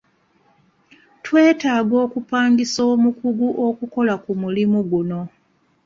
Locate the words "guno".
4.91-5.21